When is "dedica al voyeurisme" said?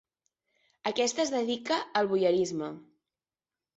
1.35-2.71